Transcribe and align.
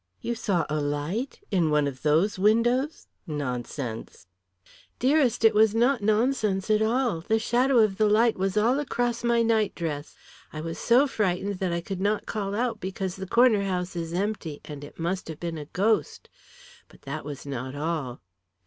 "You 0.19 0.33
saw 0.33 0.65
a 0.67 0.81
light? 0.81 1.41
In 1.51 1.69
one 1.69 1.85
of 1.85 2.01
those 2.01 2.39
windows? 2.39 3.05
Nonsense!" 3.27 4.25
"Dearest, 4.97 5.45
it 5.45 5.53
was 5.53 5.75
not 5.75 6.01
nonsense 6.01 6.71
at 6.71 6.81
all. 6.81 7.21
The 7.21 7.37
shadow 7.37 7.77
of 7.77 7.97
the 7.99 8.09
light 8.09 8.35
was 8.35 8.57
all 8.57 8.79
across 8.79 9.23
my 9.23 9.43
nightdress. 9.43 10.15
I 10.51 10.59
was 10.59 10.79
so 10.79 11.05
frightened 11.05 11.59
that 11.59 11.71
I 11.71 11.81
could 11.81 12.01
not 12.01 12.25
call 12.25 12.55
out 12.55 12.79
because 12.79 13.15
the 13.15 13.27
Corner 13.27 13.61
House 13.65 13.95
is 13.95 14.11
empty 14.11 14.59
and 14.65 14.83
it 14.83 14.97
must 14.97 15.27
have 15.27 15.39
been 15.39 15.59
a 15.59 15.65
ghost. 15.65 16.29
But 16.87 17.03
that 17.03 17.23
was 17.23 17.45
not 17.45 17.75
all." 17.75 18.21